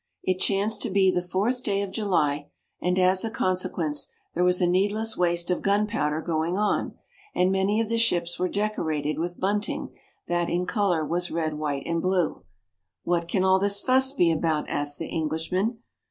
It 0.23 0.39
chanced 0.39 0.81
to 0.81 0.89
be 0.89 1.11
the 1.11 1.21
fourth 1.21 1.61
day 1.61 1.83
of 1.83 1.91
July, 1.91 2.49
and 2.81 2.97
as 2.97 3.23
a 3.23 3.29
consequence 3.29 4.07
there 4.33 4.43
was 4.43 4.59
a 4.59 4.65
needless 4.65 5.15
waste 5.15 5.51
of 5.51 5.61
gunpowder 5.61 6.21
going 6.23 6.57
on, 6.57 6.95
and 7.35 7.51
many 7.51 7.79
of 7.79 7.87
the 7.87 7.99
ships 7.99 8.39
were 8.39 8.49
decorated 8.49 9.19
with 9.19 9.39
bunting 9.39 9.93
that 10.27 10.49
in 10.49 10.65
color 10.65 11.05
was 11.05 11.29
red, 11.29 11.53
white 11.53 11.83
and 11.85 12.01
blue. 12.01 12.43
"What 13.03 13.27
can 13.27 13.43
all 13.43 13.59
this 13.59 13.79
fuss 13.79 14.11
be 14.11 14.31
about?" 14.31 14.67
asked 14.67 14.97
the 14.97 15.05
Englishman. 15.05 15.77